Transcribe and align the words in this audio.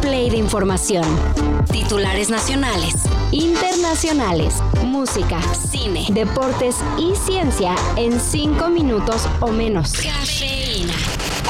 play 0.00 0.30
de 0.30 0.36
información. 0.36 1.04
Titulares 1.70 2.30
nacionales, 2.30 2.94
internacionales, 3.32 4.54
música, 4.84 5.40
cine, 5.54 6.06
deportes 6.10 6.76
y 6.98 7.14
ciencia 7.14 7.74
en 7.96 8.18
5 8.20 8.68
minutos 8.68 9.28
o 9.40 9.48
menos. 9.48 9.92
Cafeína. 9.92 10.94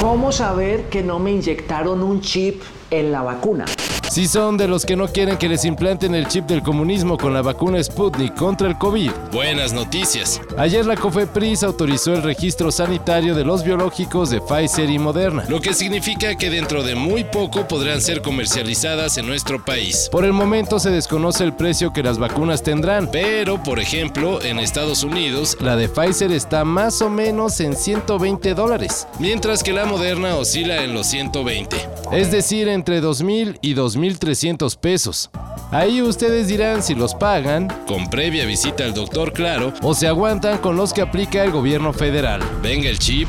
¿Cómo 0.01 0.33
saber 0.33 0.89
que 0.89 1.03
no 1.03 1.19
me 1.19 1.33
inyectaron 1.33 2.03
un 2.03 2.21
chip 2.21 2.63
en 2.91 3.13
la 3.13 3.23
vacuna? 3.23 3.65
Si 4.11 4.27
son 4.27 4.57
de 4.57 4.67
los 4.67 4.87
que 4.87 4.97
no 4.97 5.07
quieren 5.07 5.37
que 5.37 5.49
les 5.49 5.65
implanten 5.67 6.15
el 6.15 6.27
chip 6.29 6.47
del 6.47 6.63
comunismo 6.63 7.19
con 7.19 7.35
la 7.35 7.43
vacuna 7.43 7.83
Sputnik 7.83 8.35
contra 8.35 8.67
el 8.67 8.79
COVID. 8.79 9.11
Buenas 9.33 9.75
noticias. 9.75 10.41
Ayer 10.57 10.87
la 10.87 10.97
COFEPRIS 10.97 11.63
autorizó 11.63 12.15
el 12.15 12.23
registro 12.23 12.73
sanitario 12.73 13.35
de 13.35 13.45
los 13.45 13.63
biológicos 13.63 14.31
de 14.31 14.41
Pfizer 14.41 14.89
y 14.89 14.99
Moderna. 14.99 15.45
Lo 15.49 15.61
que 15.61 15.75
significa 15.75 16.37
que 16.37 16.49
dentro 16.49 16.83
de 16.83 16.95
muy 16.95 17.23
poco 17.25 17.69
podrán 17.69 18.01
ser 18.01 18.23
comercializadas 18.23 19.19
en 19.19 19.27
nuestro 19.27 19.63
país. 19.63 20.09
Por 20.11 20.25
el 20.25 20.33
momento 20.33 20.79
se 20.79 20.91
desconoce 20.91 21.45
el 21.45 21.53
precio 21.53 21.93
que 21.93 22.03
las 22.03 22.19
vacunas 22.19 22.63
tendrán, 22.63 23.11
Pero, 23.13 23.63
por 23.63 23.79
ejemplo, 23.79 24.43
en 24.43 24.59
Estados 24.59 25.05
Unidos, 25.05 25.57
la 25.61 25.77
de 25.77 25.89
Pfizer 25.89 26.33
está 26.33 26.65
más 26.65 27.03
o 27.03 27.11
menos 27.11 27.61
en 27.61 27.77
120 27.77 28.55
dólares, 28.55 29.07
mientras 29.19 29.63
que 29.63 29.75
la 29.75 29.85
Moderna 29.85 30.35
oscila 30.37 30.83
en 30.83 30.95
los 30.95 31.07
120. 31.09 31.77
es 32.13 32.33
decir, 32.33 32.69
entre 32.69 33.03
2.000 33.03 33.59
y 33.61 33.75
2.300 33.99 34.77
pesos. 34.79 35.31
Ahí 35.71 36.01
ustedes 36.01 36.49
dirán 36.49 36.83
si 36.83 36.95
los 36.95 37.15
pagan 37.15 37.69
Con 37.87 38.09
previa 38.09 38.47
visita 38.47 38.85
al 38.85 38.95
doctor 38.95 39.33
Claro, 39.33 39.73
o 39.83 39.95
se 39.95 40.07
aguantan 40.09 40.59
con 40.59 40.77
los 40.77 40.93
que 40.93 41.03
aplica 41.03 41.45
el 41.45 41.51
gobierno 41.51 41.93
federal. 41.93 42.41
venga 42.63 42.89
el 42.89 42.99
chip. 42.99 43.29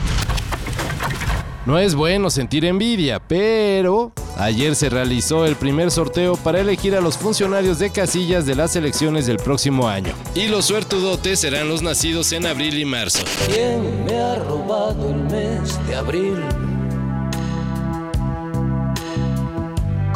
No 1.65 1.77
es 1.77 1.93
bueno 1.93 2.29
sentir 2.29 2.65
envidia, 2.65 3.19
pero 3.19 4.11
ayer 4.37 4.75
se 4.75 4.89
realizó 4.89 5.45
el 5.45 5.55
primer 5.55 5.91
sorteo 5.91 6.35
para 6.37 6.61
elegir 6.61 6.95
a 6.95 7.01
los 7.01 7.17
funcionarios 7.17 7.77
de 7.77 7.91
casillas 7.91 8.45
de 8.45 8.55
las 8.55 8.75
elecciones 8.75 9.27
del 9.27 9.37
próximo 9.37 9.87
año. 9.87 10.13
Y 10.33 10.47
los 10.47 10.65
suertudotes 10.65 11.39
serán 11.41 11.67
los 11.67 11.81
nacidos 11.83 12.31
en 12.31 12.47
abril 12.47 12.79
y 12.79 12.85
marzo. 12.85 13.23
¿Quién 13.45 14.05
me 14.05 14.17
ha 14.17 14.35
robado 14.35 15.09
el 15.09 15.23
mes 15.25 15.77
de 15.87 15.95
abril? 15.95 16.37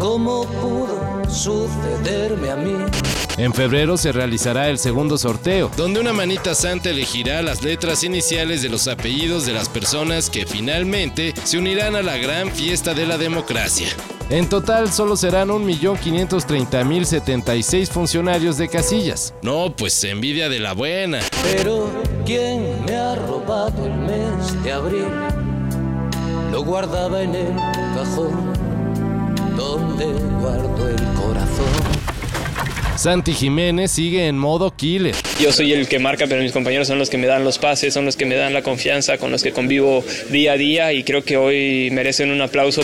¿Cómo 0.04 0.46
pudo 0.46 1.24
sucederme 1.30 2.52
a 2.52 2.58
mí? 2.58 2.76
En 3.38 3.54
febrero 3.54 3.96
se 3.96 4.12
realizará 4.12 4.68
el 4.68 4.78
segundo 4.78 5.18
sorteo. 5.18 5.72
donde 5.78 6.02
una 6.02 6.12
manita 6.12 6.54
santa 6.56 6.90
elegirá 6.90 7.42
las 7.42 7.64
letras 7.64 8.04
iniciales 8.04 8.62
de 8.62 8.68
los 8.68 8.90
apellidos 8.90 9.46
de 9.46 9.54
las 9.54 9.70
personas 9.70 10.30
que 10.30 10.46
finalmente 10.46 11.34
se 11.46 11.58
unirán 11.58 11.96
a 11.96 12.02
la 12.02 12.18
gran 12.18 12.52
fiesta 12.52 12.94
de 12.94 13.06
la 13.06 13.18
democracia. 13.18 13.88
En 14.30 14.50
total 14.50 14.92
solo 14.92 15.16
serán 15.16 15.48
1.530.076 15.48 17.88
funcionarios 17.88 18.58
de 18.58 18.68
casillas. 18.68 19.34
No, 19.42 19.74
pues 19.74 20.04
envidia 20.04 20.50
de 20.50 20.60
la 20.60 20.74
buena. 20.74 21.20
Pero 21.44 21.90
¿quién 22.26 22.84
me 22.86 22.98
ha 22.98 23.16
robado 23.16 23.86
el 23.86 23.96
mes 24.00 24.64
de 24.66 24.74
abril? 24.74 25.08
Lo 26.52 26.62
guardaba 26.62 27.22
en 27.22 27.36
el 27.36 27.56
cajón 27.96 28.53
donde 29.56 30.06
guardo 30.40 30.90
el 30.90 31.04
corazón. 31.14 32.04
Santi 32.96 33.34
Jiménez 33.34 33.92
sigue 33.92 34.28
en 34.28 34.38
modo 34.38 34.76
killer. 34.76 35.16
Yo 35.42 35.52
soy 35.52 35.74
el 35.74 35.88
que 35.88 36.00
marca, 36.00 36.26
pero 36.28 36.42
mis 36.42 36.52
compañeros 36.52 36.88
son 36.88 37.00
los 37.00 37.10
que 37.10 37.18
me 37.18 37.28
dan 37.28 37.44
los 37.44 37.58
pases, 37.58 37.94
son 37.94 38.06
los 38.06 38.16
que 38.16 38.26
me 38.26 38.36
dan 38.36 38.54
la 38.54 38.62
confianza, 38.62 39.18
con 39.18 39.32
los 39.32 39.44
que 39.44 39.52
convivo 39.52 40.04
día 40.30 40.54
a 40.54 40.58
día 40.58 40.94
y 40.94 41.04
creo 41.04 41.24
que 41.24 41.36
hoy 41.38 41.90
merecen 41.92 42.32
un 42.32 42.42
aplauso. 42.42 42.84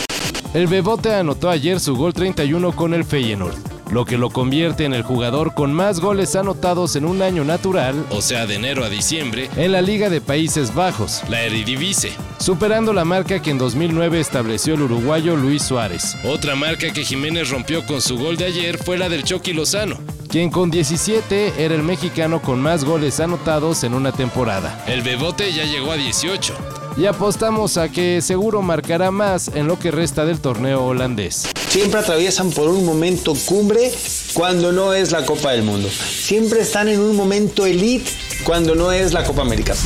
El 0.52 0.66
Bebote 0.66 1.14
anotó 1.14 1.48
ayer 1.48 1.78
su 1.78 1.94
gol 1.94 2.12
31 2.12 2.74
con 2.74 2.92
el 2.92 3.04
Feyenoord, 3.04 3.54
lo 3.92 4.04
que 4.04 4.16
lo 4.18 4.30
convierte 4.30 4.84
en 4.84 4.94
el 4.94 5.02
jugador 5.02 5.54
con 5.54 5.72
más 5.72 6.00
goles 6.00 6.36
anotados 6.36 6.96
en 6.96 7.04
un 7.04 7.22
año 7.22 7.44
natural 7.44 8.06
O 8.10 8.22
sea, 8.22 8.46
de 8.46 8.54
enero 8.56 8.84
a 8.84 8.88
diciembre, 8.88 9.48
en 9.56 9.72
la 9.72 9.82
Liga 9.82 10.08
de 10.10 10.20
Países 10.20 10.74
Bajos, 10.74 11.22
la 11.28 11.42
Eredivisie. 11.42 12.12
superando 12.38 12.92
la 12.92 13.04
marca 13.04 13.40
que 13.42 13.50
en 13.50 13.58
2009 13.58 14.20
estableció 14.20 14.74
el 14.74 14.82
uruguayo 14.82 15.36
Luis 15.36 15.62
Suárez, 15.62 16.16
Otra 16.24 16.54
marca 16.54 16.92
que 16.92 17.04
Jiménez 17.04 17.50
rompió 17.50 17.84
con 17.86 18.00
su 18.00 18.16
gol 18.18 18.36
de 18.36 18.46
ayer 18.46 18.78
fue 18.78 18.96
la 18.98 19.08
del 19.08 19.24
Chucky 19.24 19.52
Lozano. 19.52 19.96
quien 20.28 20.50
con 20.50 20.70
17 20.70 21.54
era 21.58 21.74
el 21.74 21.82
mexicano 21.82 22.40
con 22.40 22.60
más 22.60 22.84
goles 22.84 23.18
anotados 23.20 23.82
en 23.84 23.94
una 23.94 24.12
temporada. 24.12 24.84
El 24.86 25.02
Bebote 25.02 25.52
ya 25.52 25.64
llegó 25.64 25.90
a 25.92 25.96
18. 25.96 26.54
Y 26.96 27.06
apostamos 27.06 27.76
a 27.76 27.88
que 27.88 28.20
seguro 28.20 28.62
marcará 28.62 29.10
más 29.10 29.48
en 29.48 29.66
lo 29.66 29.78
que 29.78 29.90
resta 29.90 30.24
del 30.24 30.40
torneo 30.40 30.84
holandés. 30.84 31.46
Siempre 31.70 32.00
atraviesan 32.00 32.50
por 32.50 32.66
un 32.66 32.84
momento 32.84 33.32
cumbre 33.46 33.92
cuando 34.34 34.72
no 34.72 34.92
es 34.92 35.12
la 35.12 35.24
Copa 35.24 35.52
del 35.52 35.62
Mundo. 35.62 35.88
Siempre 35.88 36.62
están 36.62 36.88
en 36.88 36.98
un 36.98 37.14
momento 37.14 37.64
elite 37.64 38.10
cuando 38.42 38.74
no 38.74 38.90
es 38.90 39.12
la 39.12 39.22
Copa 39.22 39.42
América. 39.42 39.76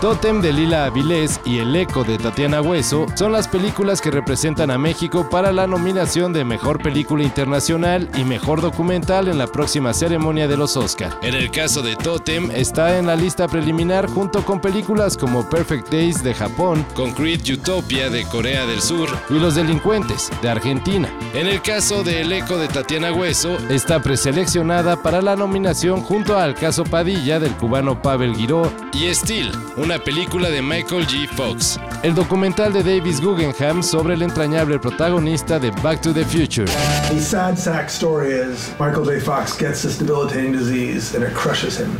Totem 0.00 0.40
de 0.40 0.54
Lila 0.54 0.86
Avilés 0.86 1.40
y 1.44 1.58
El 1.58 1.76
Eco 1.76 2.04
de 2.04 2.16
Tatiana 2.16 2.62
Hueso 2.62 3.04
son 3.16 3.32
las 3.32 3.48
películas 3.48 4.00
que 4.00 4.10
representan 4.10 4.70
a 4.70 4.78
México 4.78 5.28
para 5.28 5.52
la 5.52 5.66
nominación 5.66 6.32
de 6.32 6.42
Mejor 6.42 6.82
Película 6.82 7.22
Internacional 7.22 8.08
y 8.16 8.24
Mejor 8.24 8.62
Documental 8.62 9.28
en 9.28 9.36
la 9.36 9.46
próxima 9.46 9.92
ceremonia 9.92 10.48
de 10.48 10.56
los 10.56 10.78
Oscar. 10.78 11.18
En 11.20 11.34
el 11.34 11.50
caso 11.50 11.82
de 11.82 11.96
Totem, 11.96 12.50
Está 12.50 12.96
en 12.98 13.08
la 13.08 13.14
lista 13.14 13.46
preliminar 13.46 14.08
junto 14.08 14.42
con 14.42 14.58
películas 14.60 15.18
como 15.18 15.46
Perfect 15.50 15.90
Days 15.90 16.22
de 16.22 16.32
Japón 16.32 16.86
Concrete 16.94 17.52
Utopia 17.52 18.08
de 18.08 18.24
Corea 18.24 18.64
del 18.64 18.80
Sur. 18.80 19.10
y 19.28 19.34
Los 19.34 19.54
Delincuentes 19.54 20.30
de 20.40 20.48
Argentina. 20.48 21.10
En 21.34 21.46
el 21.46 21.60
caso 21.60 22.02
de 22.04 22.22
El 22.22 22.32
Eco 22.32 22.56
de 22.56 22.68
Tatiana 22.68 23.12
Hueso, 23.12 23.58
Está 23.68 24.00
preseleccionada 24.00 25.02
para 25.02 25.20
la 25.20 25.36
nominación 25.36 26.00
junto 26.00 26.38
al 26.38 26.54
caso 26.54 26.84
Padilla 26.84 27.38
del 27.38 27.52
cubano 27.52 28.00
Pavel 28.00 28.34
Giró, 28.34 28.72
y 28.92 29.12
Steel, 29.14 29.52
una 29.76 29.89
película 29.98 30.48
de 30.50 30.62
Michael 30.62 31.06
G. 31.06 31.26
Fox. 31.28 31.80
el 32.02 32.14
documental 32.14 32.72
de 32.72 32.82
Davis 32.82 33.20
Guggenheim 33.20 33.82
sobre 33.82 34.14
el 34.14 34.22
entrañable 34.22 34.78
protagonista 34.78 35.58
de 35.58 35.70
Back 35.82 36.00
to 36.00 36.14
the 36.14 36.24
Future. 36.24 36.66
The 37.08 37.20
sad 37.20 37.56
sack 37.56 37.88
story 37.88 38.32
is 38.32 38.72
Michael 38.78 39.04
J. 39.04 39.20
Fox 39.20 39.58
gets 39.58 39.82
this 39.82 39.98
debilitating 39.98 40.52
disease 40.52 41.14
and 41.14 41.24
it 41.24 41.34
crushes 41.34 41.78
him. 41.78 41.90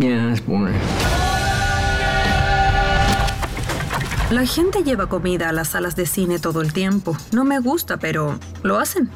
Yeah, 0.00 0.28
that's 0.28 0.44
boring. 0.44 0.74
La 4.30 4.44
gente 4.44 4.82
lleva 4.82 5.06
comida 5.06 5.48
a 5.48 5.52
las 5.52 5.68
salas 5.68 5.94
de 5.94 6.06
cine 6.06 6.40
todo 6.40 6.60
el 6.60 6.72
tiempo. 6.72 7.16
No 7.30 7.44
me 7.44 7.60
gusta, 7.60 7.96
pero 7.96 8.40
lo 8.64 8.78
hacen. 8.78 9.08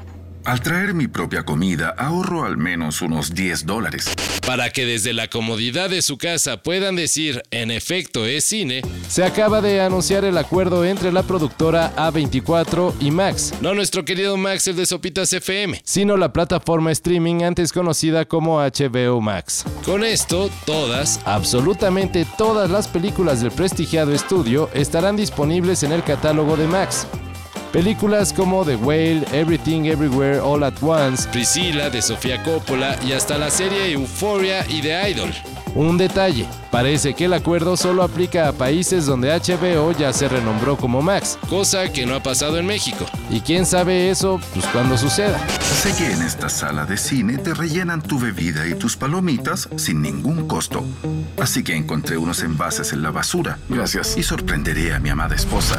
Al 0.44 0.60
traer 0.60 0.94
mi 0.94 1.08
propia 1.08 1.42
comida, 1.42 1.94
ahorro 1.98 2.44
al 2.44 2.56
menos 2.56 3.02
unos 3.02 3.34
10 3.34 3.66
dólares. 3.66 4.14
Para 4.50 4.70
que 4.70 4.84
desde 4.84 5.12
la 5.12 5.28
comodidad 5.28 5.90
de 5.90 6.02
su 6.02 6.18
casa 6.18 6.56
puedan 6.56 6.96
decir, 6.96 7.40
en 7.52 7.70
efecto 7.70 8.26
es 8.26 8.42
cine, 8.46 8.82
Se 9.08 9.22
acaba 9.22 9.60
de 9.60 9.80
anunciar 9.80 10.24
el 10.24 10.36
acuerdo 10.36 10.84
entre 10.84 11.12
la 11.12 11.22
productora 11.22 11.94
A24 11.94 12.94
y 12.98 13.12
Max, 13.12 13.54
no 13.60 13.74
nuestro 13.74 14.04
querido 14.04 14.36
Max 14.36 14.66
el 14.66 14.74
de 14.74 14.86
Sopitas 14.86 15.32
FM. 15.32 15.80
sino 15.84 16.16
la 16.16 16.32
plataforma 16.32 16.90
streaming 16.90 17.44
antes 17.44 17.72
conocida 17.72 18.24
como 18.24 18.58
HBO 18.58 19.20
Max. 19.20 19.64
Con 19.84 20.02
esto, 20.02 20.50
todas, 20.66 21.20
Absolutamente 21.26 22.26
todas 22.36 22.68
las 22.70 22.88
películas 22.88 23.42
del 23.42 23.52
prestigiado 23.52 24.12
estudio 24.12 24.68
estarán 24.74 25.14
disponibles 25.14 25.84
en 25.84 25.92
el 25.92 26.02
catálogo 26.02 26.56
de 26.56 26.66
Max. 26.66 27.06
Películas 27.72 28.32
como 28.32 28.64
The 28.64 28.74
Whale, 28.74 29.24
Everything 29.32 29.84
Everywhere 29.84 30.40
All 30.40 30.64
at 30.64 30.74
Once, 30.82 31.28
Priscila 31.28 31.88
de 31.88 32.02
Sofía 32.02 32.42
Coppola 32.42 32.96
y 33.06 33.12
hasta 33.12 33.38
la 33.38 33.48
serie 33.48 33.92
Euphoria 33.92 34.66
y 34.68 34.80
The 34.82 35.10
Idol. 35.10 35.32
Un 35.76 35.96
detalle, 35.96 36.48
parece 36.72 37.14
que 37.14 37.26
el 37.26 37.32
acuerdo 37.32 37.76
solo 37.76 38.02
aplica 38.02 38.48
a 38.48 38.52
países 38.52 39.06
donde 39.06 39.30
HBO 39.30 39.92
ya 39.92 40.12
se 40.12 40.28
renombró 40.28 40.76
como 40.76 41.00
Max. 41.00 41.38
Cosa 41.48 41.92
que 41.92 42.06
no 42.06 42.16
ha 42.16 42.22
pasado 42.22 42.58
en 42.58 42.66
México. 42.66 43.06
Y 43.30 43.40
quién 43.40 43.64
sabe 43.64 44.10
eso, 44.10 44.40
pues 44.52 44.66
cuando 44.66 44.98
suceda. 44.98 45.38
Sé 45.80 45.94
que 45.96 46.12
en 46.12 46.22
esta 46.22 46.48
sala 46.48 46.86
de 46.86 46.96
cine 46.96 47.38
te 47.38 47.54
rellenan 47.54 48.02
tu 48.02 48.18
bebida 48.18 48.66
y 48.66 48.74
tus 48.74 48.96
palomitas 48.96 49.68
sin 49.76 50.02
ningún 50.02 50.48
costo. 50.48 50.84
Así 51.40 51.62
que 51.62 51.76
encontré 51.76 52.16
unos 52.16 52.42
envases 52.42 52.92
en 52.92 53.02
la 53.02 53.12
basura. 53.12 53.58
Gracias. 53.68 54.16
Y 54.16 54.24
sorprenderé 54.24 54.92
a 54.92 54.98
mi 54.98 55.08
amada 55.08 55.36
esposa. 55.36 55.78